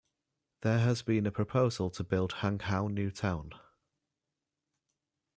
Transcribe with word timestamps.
There 0.61 0.79
has 0.79 1.03
been 1.03 1.27
a 1.27 1.31
proposal 1.31 1.91
to 1.91 2.03
build 2.03 2.33
Hang 2.41 2.57
Hau 2.57 2.87
New 2.87 3.11
Town. 3.11 3.51